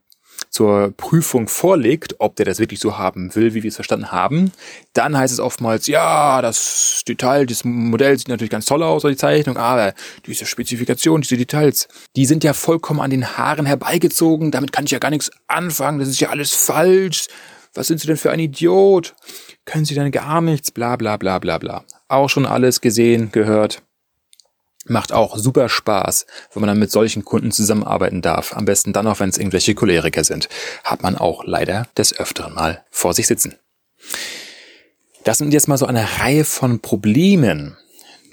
zur 0.58 0.92
Prüfung 0.98 1.48
vorlegt, 1.48 2.16
ob 2.18 2.36
der 2.36 2.48
das 2.48 2.58
wirklich 2.58 2.80
so 2.80 2.98
haben 2.98 3.36
will, 3.36 3.54
wie 3.54 3.62
wir 3.62 3.70
es 3.70 3.76
verstanden 3.76 4.12
haben, 4.12 4.52
dann 4.94 5.16
heißt 5.16 5.32
es 5.32 5.40
oftmals, 5.40 5.86
ja, 5.86 6.42
das 6.42 7.04
Detail, 7.08 7.46
das 7.46 7.64
Modell 7.64 8.18
sieht 8.18 8.28
natürlich 8.28 8.50
ganz 8.50 8.66
toll 8.66 8.82
aus, 8.82 9.04
die 9.04 9.16
Zeichnung, 9.16 9.58
aber 9.58 9.94
diese 10.26 10.48
Spezifikation, 10.48 11.22
diese 11.22 11.38
Details, 11.38 11.88
die 12.16 12.26
sind 12.26 12.44
ja 12.44 12.54
vollkommen 12.54 13.02
an 13.02 13.12
den 13.12 13.38
Haaren 13.38 13.68
herbeigezogen, 13.68 14.50
damit 14.50 14.72
kann 14.72 14.86
ich 14.86 14.92
ja 14.92 14.98
gar 14.98 15.12
nichts 15.12 15.30
anfangen, 15.46 16.00
das 16.00 16.08
ist 16.08 16.20
ja 16.20 16.30
alles 16.30 16.54
falsch. 16.54 17.28
Was 17.76 17.86
sind 17.86 18.00
Sie 18.00 18.08
denn 18.08 18.18
für 18.18 18.32
ein 18.32 18.40
Idiot? 18.40 19.14
Können 19.66 19.86
Sie 19.86 19.94
denn 19.94 20.10
gar 20.10 20.42
nichts? 20.42 20.72
Bla 20.72 20.96
bla 20.96 21.18
bla 21.18 21.38
bla 21.38 21.60
bla. 21.60 21.84
Auch 22.08 22.30
schon 22.30 22.48
alles 22.48 22.82
gesehen, 22.82 23.32
gehört. 23.32 23.84
Macht 24.88 25.12
auch 25.12 25.38
super 25.38 25.70
Spaß, 25.70 26.26
wenn 26.54 26.62
man 26.62 26.68
dann 26.68 26.80
mit 26.80 26.92
solchen 26.92 27.26
Kunden 27.26 27.52
zusammenarbeiten 27.52 28.22
darf. 28.22 28.56
Am 28.56 28.66
besten 28.66 28.94
dann 28.94 29.08
auch, 29.08 29.20
wenn 29.20 29.30
es 29.30 29.38
irgendwelche 29.38 29.76
Choleriker 29.76 30.24
sind. 30.24 30.50
Hat 30.84 31.04
man 31.04 31.18
auch 31.18 31.44
leider 31.46 31.88
des 31.98 32.18
Öfteren 32.18 32.54
mal 32.54 32.84
vor 32.90 33.14
sich 33.14 33.28
sitzen. 33.28 33.56
Das 35.24 35.40
sind 35.40 35.54
jetzt 35.54 35.68
mal 35.68 35.78
so 35.78 35.86
eine 35.86 36.08
Reihe 36.20 36.46
von 36.46 36.80
Problemen, 36.80 37.76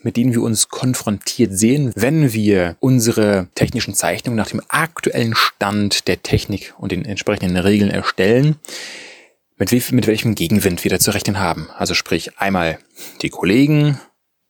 mit 0.05 0.17
denen 0.17 0.33
wir 0.33 0.43
uns 0.43 0.69
konfrontiert 0.69 1.59
sehen, 1.59 1.93
wenn 1.97 2.33
wir 2.33 2.77
unsere 2.79 3.49
technischen 3.55 3.95
Zeichnungen 3.95 4.37
nach 4.37 4.51
dem 4.51 4.63
aktuellen 4.69 5.35
Stand 5.35 6.07
der 6.07 6.23
Technik 6.23 6.75
und 6.79 6.93
den 6.93 7.05
entsprechenden 7.05 7.57
Regeln 7.57 7.91
erstellen, 7.91 8.57
mit, 9.57 9.73
wie, 9.73 9.83
mit 9.95 10.07
welchem 10.07 10.35
Gegenwind 10.35 10.85
wir 10.85 10.91
da 10.91 10.99
zu 10.99 11.13
rechnen 11.13 11.41
haben. 11.41 11.69
Also 11.77 11.95
sprich 11.95 12.39
einmal 12.39 12.79
die 13.23 13.31
Kollegen, 13.31 13.99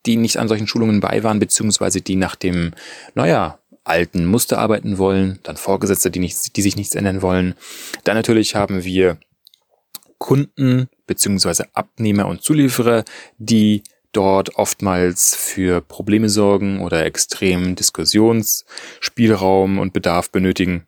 die 0.06 0.16
nicht 0.16 0.36
an 0.36 0.48
solchen 0.48 0.66
Schulungen 0.66 1.00
bei 1.00 1.22
waren, 1.22 1.38
beziehungsweise 1.38 2.00
die 2.00 2.16
nach 2.16 2.36
dem, 2.36 2.72
naja, 3.14 3.58
alten 3.84 4.24
Muster 4.24 4.58
arbeiten 4.58 4.98
wollen, 4.98 5.38
dann 5.42 5.56
Vorgesetzte, 5.56 6.10
die, 6.10 6.20
nicht, 6.20 6.56
die 6.56 6.62
sich 6.62 6.76
nichts 6.76 6.94
ändern 6.94 7.22
wollen. 7.22 7.54
Dann 8.04 8.16
natürlich 8.16 8.54
haben 8.54 8.84
wir 8.84 9.18
Kunden 10.18 10.88
beziehungsweise 11.06 11.66
Abnehmer 11.74 12.26
und 12.26 12.42
Zulieferer, 12.42 13.04
die 13.36 13.82
dort 14.12 14.56
oftmals 14.56 15.34
für 15.34 15.82
Probleme 15.82 16.30
sorgen 16.30 16.80
oder 16.80 17.04
extremen 17.04 17.74
Diskussionsspielraum 17.74 19.78
und 19.78 19.92
Bedarf 19.92 20.30
benötigen. 20.30 20.86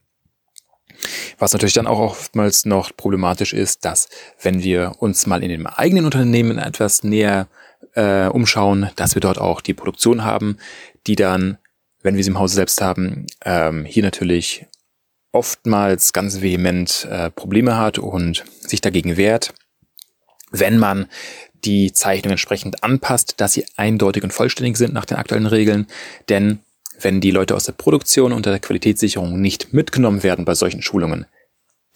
Was 1.38 1.52
natürlich 1.52 1.75
dann 1.75 1.87
auch 1.87 1.99
oftmals 1.99 2.64
noch 2.64 2.96
problematisch 2.96 3.52
ist, 3.52 3.85
dass 3.85 4.08
wenn 4.40 4.62
wir 4.62 4.94
uns 5.00 5.26
mal 5.26 5.42
in 5.42 5.50
dem 5.50 5.66
eigenen 5.66 6.06
Unternehmen 6.06 6.56
etwas 6.56 7.02
näher 7.02 7.49
äh, 7.95 8.26
umschauen, 8.26 8.90
dass 8.97 9.14
wir 9.14 9.21
dort 9.21 9.38
auch 9.38 9.61
die 9.61 9.75
Produktion 9.75 10.25
haben, 10.25 10.59
die 11.06 11.16
dann, 11.16 11.59
wenn 12.02 12.16
wir 12.16 12.25
sie 12.25 12.30
im 12.30 12.38
Hause 12.38 12.54
selbst 12.54 12.80
haben, 12.80 13.26
ähm, 13.45 13.85
hier 13.85 14.02
natürlich 14.02 14.66
oftmals 15.33 16.12
ganz 16.12 16.40
vehement 16.40 17.06
äh, 17.11 17.30
Probleme 17.30 17.76
hat 17.76 17.99
und 17.99 18.45
sich 18.61 18.80
dagegen 18.80 19.16
wehrt, 19.16 19.52
wenn 20.50 20.78
man 20.78 21.06
die 21.64 21.92
Zeichnung 21.92 22.33
entsprechend 22.33 22.83
anpasst, 22.83 23.35
dass 23.38 23.52
sie 23.52 23.66
eindeutig 23.76 24.23
und 24.23 24.33
vollständig 24.33 24.76
sind 24.76 24.95
nach 24.95 25.04
den 25.04 25.18
aktuellen 25.18 25.47
Regeln. 25.47 25.87
Denn 26.28 26.61
wenn 27.00 27.21
die 27.21 27.30
Leute 27.30 27.54
aus 27.54 27.64
der 27.64 27.73
Produktion 27.73 28.33
und 28.33 28.47
der 28.47 28.59
Qualitätssicherung 28.59 29.40
nicht 29.40 29.73
mitgenommen 29.73 30.23
werden 30.23 30.45
bei 30.45 30.54
solchen 30.54 30.83
Schulungen, 30.83 31.26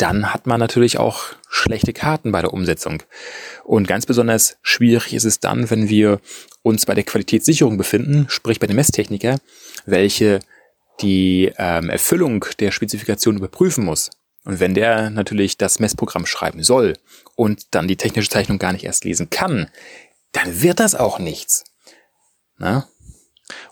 dann 0.00 0.32
hat 0.32 0.46
man 0.46 0.60
natürlich 0.60 0.98
auch 0.98 1.24
schlechte 1.48 1.92
Karten 1.92 2.32
bei 2.32 2.40
der 2.40 2.52
Umsetzung. 2.52 3.02
Und 3.64 3.88
ganz 3.88 4.06
besonders 4.06 4.56
schwierig 4.62 5.12
ist 5.12 5.24
es 5.24 5.40
dann, 5.40 5.70
wenn 5.70 5.88
wir 5.88 6.20
uns 6.62 6.86
bei 6.86 6.94
der 6.94 7.04
Qualitätssicherung 7.04 7.76
befinden, 7.76 8.26
sprich 8.28 8.60
bei 8.60 8.66
dem 8.66 8.76
Messtechniker, 8.76 9.38
welche 9.86 10.40
die 11.00 11.52
ähm, 11.56 11.88
Erfüllung 11.88 12.44
der 12.58 12.70
Spezifikation 12.70 13.36
überprüfen 13.36 13.84
muss. 13.84 14.10
Und 14.44 14.60
wenn 14.60 14.74
der 14.74 15.10
natürlich 15.10 15.58
das 15.58 15.80
Messprogramm 15.80 16.26
schreiben 16.26 16.62
soll 16.62 16.94
und 17.36 17.74
dann 17.74 17.88
die 17.88 17.96
technische 17.96 18.30
Zeichnung 18.30 18.58
gar 18.58 18.72
nicht 18.72 18.84
erst 18.84 19.04
lesen 19.04 19.30
kann, 19.30 19.70
dann 20.32 20.62
wird 20.62 20.80
das 20.80 20.94
auch 20.94 21.18
nichts. 21.18 21.64
Na? 22.56 22.88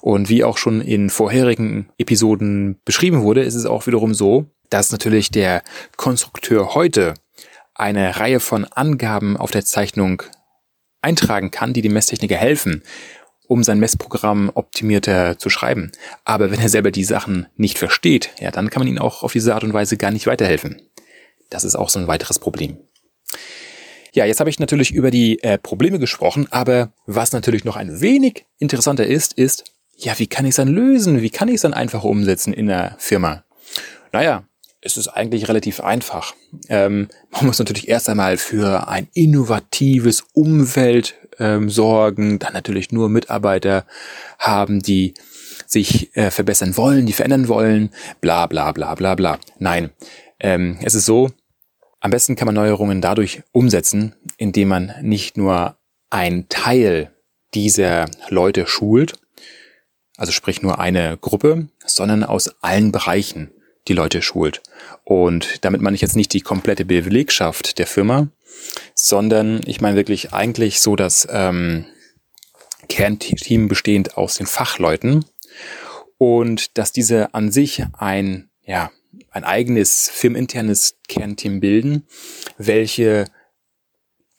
Und 0.01 0.29
wie 0.29 0.45
auch 0.45 0.59
schon 0.59 0.81
in 0.81 1.11
vorherigen 1.11 1.91
Episoden 1.99 2.81
beschrieben 2.85 3.23
wurde, 3.23 3.43
ist 3.43 3.55
es 3.55 3.67
auch 3.67 3.87
wiederum 3.87 4.15
so, 4.15 4.47
dass 4.71 4.93
natürlich 4.93 5.31
der 5.31 5.63
Konstrukteur 5.97 6.75
heute 6.75 7.15
eine 7.75 8.17
Reihe 8.17 8.41
von 8.41 8.65
Angaben 8.65 9.37
auf 9.37 9.51
der 9.51 9.65
Zeichnung 9.65 10.23
eintragen 11.01 11.51
kann, 11.51 11.73
die 11.73 11.83
dem 11.83 11.93
Messtechniker 11.93 12.37
helfen, 12.37 12.83
um 13.47 13.63
sein 13.63 13.79
Messprogramm 13.79 14.51
optimierter 14.53 15.39
zu 15.39 15.49
schreiben. 15.49 15.93
Aber 16.25 16.51
wenn 16.51 16.61
er 16.61 16.69
selber 16.69 16.91
die 16.91 17.05
Sachen 17.05 17.47
nicht 17.57 17.79
versteht, 17.79 18.31
ja, 18.41 18.51
dann 18.51 18.69
kann 18.69 18.81
man 18.81 18.89
ihm 18.89 18.99
auch 18.99 19.23
auf 19.23 19.33
diese 19.33 19.55
Art 19.55 19.65
und 19.65 19.73
Weise 19.73 19.97
gar 19.97 20.11
nicht 20.11 20.27
weiterhelfen. 20.27 20.83
Das 21.51 21.65
ist 21.65 21.77
auch 21.77 21.89
so 21.89 21.99
ein 21.99 22.09
weiteres 22.09 22.39
Problem. 22.39 22.77
Ja, 24.13 24.25
jetzt 24.25 24.41
habe 24.41 24.51
ich 24.51 24.59
natürlich 24.59 24.93
über 24.93 25.11
die 25.11 25.43
äh, 25.43 25.59
Probleme 25.59 25.99
gesprochen, 25.99 26.47
aber 26.51 26.93
was 27.07 27.33
natürlich 27.33 27.65
noch 27.65 27.77
ein 27.77 28.01
wenig 28.01 28.47
interessanter 28.59 29.07
ist, 29.07 29.35
ist, 29.35 29.65
ja, 29.97 30.19
wie 30.19 30.27
kann 30.27 30.45
ich 30.45 30.51
es 30.51 30.57
dann 30.57 30.69
lösen? 30.69 31.23
Wie 31.23 31.31
kann 31.31 31.49
ich 31.49 31.57
es 31.57 31.63
dann 31.63 31.75
einfach 31.75 32.05
umsetzen 32.05 32.53
in 32.53 32.67
der 32.67 32.95
Firma? 32.99 33.45
Naja, 34.13 34.45
es 34.81 34.97
ist 34.97 35.09
eigentlich 35.09 35.49
relativ 35.49 35.81
einfach. 35.81 36.35
Ähm, 36.69 37.09
man 37.31 37.47
muss 37.47 37.59
natürlich 37.59 37.89
erst 37.89 38.09
einmal 38.09 38.37
für 38.37 38.89
ein 38.89 39.09
innovatives 39.13 40.25
Umfeld 40.33 41.15
ähm, 41.39 41.69
sorgen, 41.69 42.39
dann 42.39 42.53
natürlich 42.53 42.93
nur 42.93 43.09
Mitarbeiter 43.09 43.87
haben, 44.39 44.81
die 44.81 45.15
sich 45.67 46.17
äh, 46.17 46.31
verbessern 46.31 46.77
wollen, 46.77 47.07
die 47.07 47.13
verändern 47.13 47.49
wollen, 47.49 47.91
bla 48.21 48.47
bla 48.47 48.73
bla 48.73 48.95
bla 48.95 49.15
bla. 49.15 49.39
Nein, 49.59 49.91
ähm, 50.41 50.79
es 50.83 50.95
ist 50.95 51.07
so, 51.07 51.31
am 52.01 52.11
besten 52.11 52.37
kann 52.37 52.47
man 52.47 52.55
Neuerungen 52.55 53.01
dadurch 53.01 53.43
umsetzen, 53.53 54.15
indem 54.37 54.69
man 54.69 54.95
nicht 55.03 55.37
nur 55.37 55.77
ein 56.11 56.49
Teil 56.49 57.13
dieser 57.55 58.07
Leute 58.29 58.67
schult, 58.67 59.15
also 60.17 60.33
sprich 60.33 60.63
nur 60.63 60.79
eine 60.79 61.17
Gruppe, 61.17 61.69
sondern 61.85 62.25
aus 62.25 62.55
allen 62.63 62.93
Bereichen 62.93 63.51
die 63.89 63.95
Leute 63.95 64.23
schult. 64.23 64.63
Und 65.05 65.65
damit 65.65 65.81
meine 65.81 65.95
ich 65.95 66.03
jetzt 66.03 66.17
nicht 66.17 66.33
die 66.33 66.41
komplette 66.41 66.85
Belegschaft 66.85 67.79
der 67.79 67.87
Firma, 67.87 68.29
sondern 68.95 69.61
ich 69.67 69.81
meine 69.81 69.97
wirklich 69.97 70.33
eigentlich 70.33 70.81
so 70.81 70.97
das 70.97 71.27
ähm, 71.31 71.87
Kernteam 72.89 73.69
bestehend 73.69 74.17
aus 74.17 74.37
den 74.37 74.47
Fachleuten 74.47 75.25
und 76.19 76.77
dass 76.79 76.93
diese 76.93 77.35
an 77.35 77.51
sich 77.51 77.85
ein, 77.97 78.51
ja, 78.65 78.91
ein 79.31 79.45
eigenes 79.45 80.11
firmeninternes 80.11 80.99
Kernteam 81.09 81.61
bilden, 81.61 82.07
welche 82.57 83.27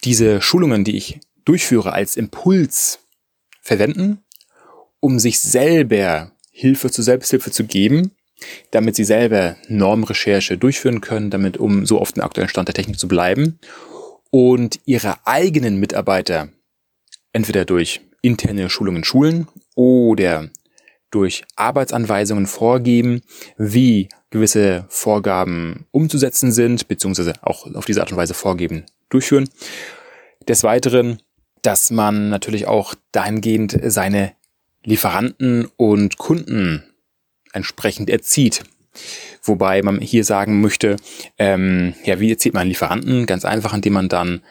diese 0.04 0.42
Schulungen, 0.42 0.84
die 0.84 0.98
ich 0.98 1.20
durchführe, 1.46 1.94
als 1.94 2.16
Impuls 2.16 3.00
verwenden, 3.62 4.24
um 5.00 5.20
sich 5.20 5.40
selber 5.40 6.32
Hilfe 6.52 6.90
zur 6.90 7.04
Selbsthilfe 7.04 7.52
zu 7.52 7.66
geben 7.66 8.12
damit 8.72 8.96
sie 8.96 9.04
selber 9.04 9.58
Normrecherche 9.68 10.58
durchführen 10.58 11.02
können, 11.02 11.30
damit 11.30 11.58
um 11.58 11.86
so 11.86 12.00
auf 12.00 12.12
dem 12.12 12.24
aktuellen 12.24 12.50
Stand 12.50 12.68
der 12.68 12.76
Technik 12.76 13.00
zu 13.00 13.08
bleiben 13.08 13.60
und 14.32 14.80
ihre 14.86 15.26
eigenen 15.26 15.80
Mitarbeiter 15.80 16.50
entweder 17.34 17.66
durch 17.66 18.02
interne 18.22 18.70
Schulungen 18.70 19.04
schulen 19.04 19.48
oder 19.76 20.50
durch 21.12 21.44
Arbeitsanweisungen 21.56 22.46
vorgeben, 22.46 23.22
wie 23.58 24.10
gewisse 24.30 24.86
Vorgaben 24.90 25.86
umzusetzen 25.92 26.52
sind, 26.52 26.88
beziehungsweise 26.88 27.34
auch 27.42 27.74
auf 27.74 27.86
diese 27.86 28.02
Art 28.02 28.12
und 28.12 28.18
Weise 28.18 28.34
vorgeben, 28.34 28.86
durchführen. 29.10 29.50
Des 30.48 30.64
Weiteren, 30.64 31.22
dass 31.62 31.92
man 31.92 32.30
natürlich 32.30 32.68
auch 32.68 32.96
dahingehend 33.12 33.78
seine 33.84 34.34
Lieferanten 34.84 35.68
und 35.78 36.18
Kunden 36.18 36.84
entsprechend 37.54 38.10
erzieht. 38.10 38.64
Wobei 39.44 39.82
man 39.82 40.00
hier 40.00 40.24
sagen 40.24 40.62
möchte, 40.62 40.98
ähm, 41.38 41.94
ja, 42.04 42.20
wie 42.20 42.32
erzieht 42.32 42.54
man 42.54 42.68
Lieferanten? 42.68 43.26
Ganz 43.26 43.46
einfach, 43.46 43.74
indem 43.74 43.94
man 43.94 44.10
dann 44.10 44.42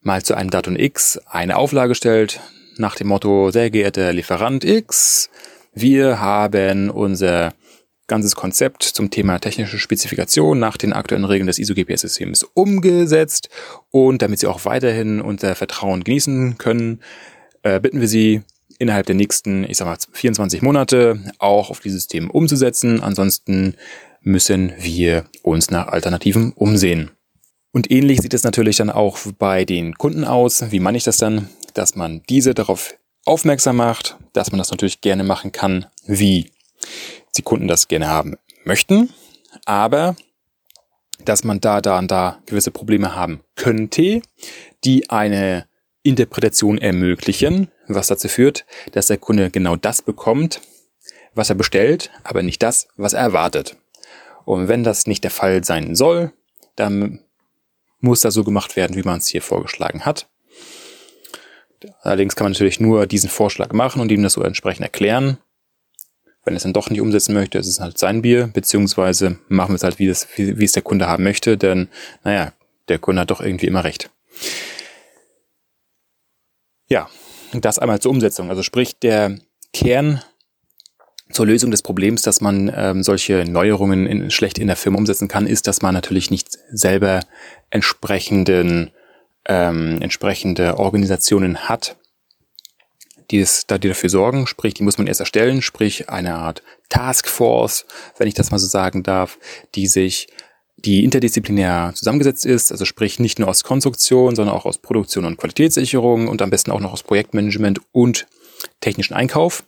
mal 0.00 0.22
zu 0.22 0.34
einem 0.34 0.50
Datum 0.50 0.76
X 0.76 1.18
eine 1.26 1.56
Auflage 1.56 1.94
stellt, 1.94 2.40
nach 2.76 2.94
dem 2.94 3.08
Motto, 3.08 3.50
sehr 3.50 3.70
geehrter 3.70 4.12
Lieferant 4.12 4.64
X, 4.64 5.28
wir 5.74 6.20
haben 6.20 6.90
unser 6.90 7.52
ganzes 8.10 8.34
Konzept 8.34 8.82
zum 8.82 9.10
Thema 9.10 9.38
technische 9.38 9.78
Spezifikation 9.78 10.58
nach 10.58 10.76
den 10.76 10.92
aktuellen 10.92 11.24
Regeln 11.24 11.46
des 11.46 11.58
ISO-GPS-Systems 11.58 12.42
umgesetzt 12.42 13.48
und 13.90 14.20
damit 14.20 14.40
Sie 14.40 14.48
auch 14.48 14.64
weiterhin 14.64 15.22
unser 15.22 15.54
Vertrauen 15.54 16.04
genießen 16.04 16.58
können, 16.58 17.00
äh, 17.62 17.80
bitten 17.80 18.00
wir 18.00 18.08
Sie, 18.08 18.42
innerhalb 18.80 19.06
der 19.06 19.14
nächsten, 19.14 19.64
ich 19.64 19.76
sag 19.76 19.86
mal, 19.86 19.98
24 20.12 20.62
Monate 20.62 21.20
auch 21.38 21.70
auf 21.70 21.80
die 21.80 21.90
Systeme 21.90 22.32
umzusetzen. 22.32 23.00
Ansonsten 23.02 23.74
müssen 24.22 24.72
wir 24.78 25.26
uns 25.42 25.70
nach 25.70 25.88
Alternativen 25.88 26.52
umsehen. 26.52 27.10
Und 27.72 27.90
ähnlich 27.90 28.20
sieht 28.22 28.34
es 28.34 28.42
natürlich 28.42 28.76
dann 28.78 28.90
auch 28.90 29.18
bei 29.38 29.64
den 29.64 29.94
Kunden 29.94 30.24
aus. 30.24 30.72
Wie 30.72 30.80
meine 30.80 30.98
ich 30.98 31.04
das 31.04 31.18
dann? 31.18 31.48
Dass 31.74 31.94
man 31.94 32.22
diese 32.28 32.54
darauf 32.54 32.94
aufmerksam 33.24 33.76
macht, 33.76 34.16
dass 34.32 34.50
man 34.50 34.58
das 34.58 34.70
natürlich 34.70 35.00
gerne 35.02 35.24
machen 35.24 35.52
kann, 35.52 35.86
wie 36.06 36.50
die 37.36 37.42
Kunden 37.42 37.68
das 37.68 37.88
gerne 37.88 38.08
haben 38.08 38.36
möchten, 38.64 39.10
aber 39.64 40.16
dass 41.24 41.44
man 41.44 41.60
da, 41.60 41.80
da 41.80 41.98
und 41.98 42.10
da 42.10 42.38
gewisse 42.46 42.70
Probleme 42.70 43.14
haben 43.14 43.40
könnte, 43.56 44.22
die 44.84 45.10
eine 45.10 45.66
Interpretation 46.02 46.78
ermöglichen, 46.78 47.70
was 47.88 48.06
dazu 48.06 48.28
führt, 48.28 48.64
dass 48.92 49.06
der 49.06 49.18
Kunde 49.18 49.50
genau 49.50 49.76
das 49.76 50.02
bekommt, 50.02 50.60
was 51.34 51.50
er 51.50 51.56
bestellt, 51.56 52.10
aber 52.24 52.42
nicht 52.42 52.62
das, 52.62 52.88
was 52.96 53.12
er 53.12 53.20
erwartet. 53.20 53.76
Und 54.44 54.68
wenn 54.68 54.82
das 54.82 55.06
nicht 55.06 55.24
der 55.24 55.30
Fall 55.30 55.62
sein 55.64 55.94
soll, 55.94 56.32
dann 56.76 57.20
muss 58.00 58.20
das 58.20 58.34
so 58.34 58.44
gemacht 58.44 58.76
werden, 58.76 58.96
wie 58.96 59.02
man 59.02 59.18
es 59.18 59.28
hier 59.28 59.42
vorgeschlagen 59.42 60.06
hat. 60.06 60.28
Allerdings 62.02 62.36
kann 62.36 62.46
man 62.46 62.52
natürlich 62.52 62.80
nur 62.80 63.06
diesen 63.06 63.30
Vorschlag 63.30 63.72
machen 63.72 64.00
und 64.00 64.10
ihm 64.10 64.22
das 64.22 64.34
so 64.34 64.42
entsprechend 64.42 64.82
erklären. 64.82 65.38
Wenn 66.44 66.54
er 66.54 66.56
es 66.56 66.62
dann 66.62 66.72
doch 66.72 66.90
nicht 66.90 67.00
umsetzen 67.00 67.34
möchte, 67.34 67.58
ist 67.58 67.66
es 67.66 67.80
halt 67.80 67.98
sein 67.98 68.22
Bier, 68.22 68.46
beziehungsweise 68.46 69.38
machen 69.48 69.72
wir 69.72 69.76
es 69.76 69.82
halt, 69.82 69.98
wie, 69.98 70.06
das, 70.06 70.26
wie, 70.36 70.58
wie 70.58 70.64
es 70.64 70.72
der 70.72 70.82
Kunde 70.82 71.06
haben 71.06 71.24
möchte, 71.24 71.58
denn, 71.58 71.88
naja, 72.24 72.52
der 72.88 72.98
Kunde 72.98 73.22
hat 73.22 73.30
doch 73.30 73.40
irgendwie 73.40 73.66
immer 73.66 73.84
recht. 73.84 74.10
Ja, 76.88 77.08
das 77.52 77.78
einmal 77.78 78.00
zur 78.00 78.10
Umsetzung. 78.10 78.48
Also 78.48 78.62
sprich, 78.62 78.98
der 78.98 79.38
Kern 79.72 80.22
zur 81.30 81.46
Lösung 81.46 81.70
des 81.70 81.82
Problems, 81.82 82.22
dass 82.22 82.40
man 82.40 82.72
ähm, 82.74 83.02
solche 83.02 83.44
Neuerungen 83.44 84.06
in, 84.06 84.30
schlecht 84.30 84.58
in 84.58 84.66
der 84.66 84.76
Firma 84.76 84.98
umsetzen 84.98 85.28
kann, 85.28 85.46
ist, 85.46 85.68
dass 85.68 85.82
man 85.82 85.94
natürlich 85.94 86.30
nicht 86.30 86.58
selber 86.72 87.20
entsprechenden 87.70 88.90
ähm, 89.46 90.00
entsprechende 90.00 90.78
Organisationen 90.78 91.68
hat, 91.68 91.96
die, 93.30 93.40
es, 93.40 93.66
die 93.66 93.88
dafür 93.88 94.08
sorgen, 94.08 94.46
sprich, 94.46 94.74
die 94.74 94.82
muss 94.82 94.98
man 94.98 95.06
erst 95.06 95.20
erstellen, 95.20 95.62
sprich 95.62 96.08
eine 96.08 96.34
Art 96.34 96.62
Taskforce, 96.88 97.86
wenn 98.18 98.28
ich 98.28 98.34
das 98.34 98.50
mal 98.50 98.58
so 98.58 98.66
sagen 98.66 99.02
darf, 99.02 99.38
die 99.74 99.86
sich 99.86 100.28
die 100.76 101.04
interdisziplinär 101.04 101.92
zusammengesetzt 101.94 102.46
ist, 102.46 102.72
also 102.72 102.84
sprich 102.84 103.18
nicht 103.18 103.38
nur 103.38 103.48
aus 103.48 103.64
Konstruktion, 103.64 104.34
sondern 104.34 104.54
auch 104.54 104.64
aus 104.64 104.78
Produktion 104.78 105.26
und 105.26 105.36
Qualitätssicherung 105.36 106.26
und 106.26 106.40
am 106.40 106.50
besten 106.50 106.70
auch 106.70 106.80
noch 106.80 106.92
aus 106.92 107.02
Projektmanagement 107.02 107.80
und 107.92 108.26
technischen 108.80 109.14
Einkauf. 109.14 109.64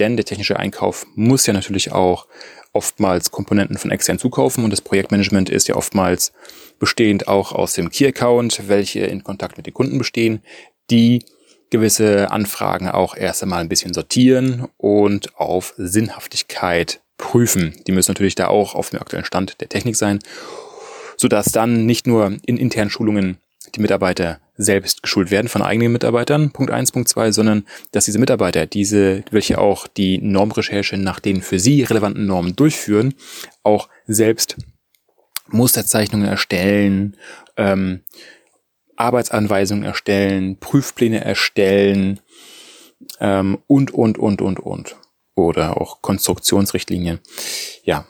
Denn 0.00 0.16
der 0.16 0.24
technische 0.24 0.58
Einkauf 0.58 1.06
muss 1.14 1.46
ja 1.46 1.52
natürlich 1.52 1.92
auch 1.92 2.26
oftmals 2.72 3.30
Komponenten 3.30 3.78
von 3.78 3.90
extern 3.90 4.18
zukaufen 4.18 4.64
und 4.64 4.70
das 4.70 4.80
Projektmanagement 4.80 5.48
ist 5.48 5.68
ja 5.68 5.76
oftmals 5.76 6.32
bestehend 6.78 7.26
auch 7.28 7.52
aus 7.52 7.72
dem 7.72 7.90
Key-Account, 7.90 8.68
welche 8.68 9.00
in 9.00 9.24
Kontakt 9.24 9.56
mit 9.56 9.66
den 9.66 9.74
Kunden 9.74 9.98
bestehen, 9.98 10.42
die 10.90 11.24
gewisse 11.70 12.30
Anfragen 12.30 12.88
auch 12.88 13.14
erst 13.16 13.42
einmal 13.42 13.60
ein 13.60 13.68
bisschen 13.68 13.94
sortieren 13.94 14.68
und 14.76 15.36
auf 15.38 15.74
Sinnhaftigkeit 15.76 17.00
prüfen. 17.18 17.74
Die 17.86 17.92
müssen 17.92 18.10
natürlich 18.10 18.34
da 18.34 18.48
auch 18.48 18.74
auf 18.74 18.90
dem 18.90 19.00
aktuellen 19.00 19.24
Stand 19.24 19.60
der 19.60 19.68
Technik 19.68 19.96
sein, 19.96 20.20
sodass 21.16 21.46
dann 21.46 21.84
nicht 21.84 22.06
nur 22.06 22.36
in 22.46 22.56
internen 22.56 22.90
Schulungen 22.90 23.38
die 23.74 23.80
Mitarbeiter 23.80 24.40
selbst 24.56 25.02
geschult 25.02 25.30
werden 25.30 25.48
von 25.48 25.62
eigenen 25.62 25.92
Mitarbeitern, 25.92 26.50
Punkt 26.50 26.72
eins, 26.72 26.90
Punkt 26.90 27.08
zwei, 27.08 27.32
sondern 27.32 27.64
dass 27.92 28.06
diese 28.06 28.18
Mitarbeiter, 28.18 28.66
diese, 28.66 29.22
welche 29.30 29.58
auch 29.58 29.86
die 29.86 30.18
Normrecherche 30.18 30.96
nach 30.96 31.20
den 31.20 31.42
für 31.42 31.60
sie 31.60 31.82
relevanten 31.82 32.26
Normen 32.26 32.56
durchführen, 32.56 33.14
auch 33.62 33.88
selbst 34.06 34.56
Musterzeichnungen 35.48 36.26
erstellen, 36.26 37.16
ähm, 37.56 38.00
Arbeitsanweisungen 38.98 39.84
erstellen, 39.84 40.58
Prüfpläne 40.58 41.24
erstellen 41.24 42.20
ähm, 43.20 43.58
und, 43.66 43.92
und, 43.92 44.18
und, 44.18 44.42
und, 44.42 44.60
und. 44.60 44.96
Oder 45.34 45.80
auch 45.80 46.02
Konstruktionsrichtlinien. 46.02 47.20
Ja, 47.84 48.06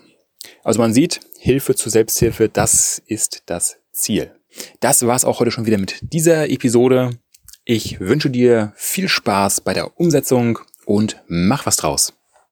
also 0.65 0.81
man 0.81 0.95
sieht, 0.95 1.21
Hilfe 1.39 1.75
zur 1.75 1.93
Selbsthilfe, 1.93 2.49
das 2.49 3.03
ist 3.07 3.43
das 3.47 3.77
Ziel. 3.93 4.33
Das 4.81 5.07
war's 5.07 5.25
auch 5.25 5.41
heute 5.41 5.51
schon 5.51 5.67
wieder 5.67 5.79
mit 5.79 5.99
dieser 6.01 6.49
Episode. 6.49 7.19
Ich 7.65 8.01
wünsche 8.01 8.31
dir 8.31 8.73
viel 8.77 9.09
Spaß 9.09 9.61
bei 9.61 9.75
der 9.75 10.01
Umsetzung 10.01 10.59
und 10.87 11.23
mach 11.29 11.67
was 11.67 11.77
draus. 11.77 12.18